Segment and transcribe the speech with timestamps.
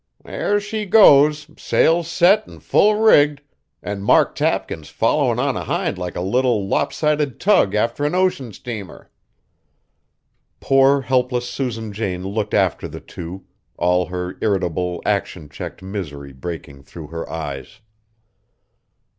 [0.23, 3.41] "There she goes, sails set an' full rigged,
[3.83, 9.11] an' Mark Tapkins followin' on ahind like a little, lopsided tug after an ocean steamer!"
[10.59, 13.43] Poor helpless Susan Jane looked after the two,
[13.77, 17.81] all her irritable, action checked misery breaking through her eyes.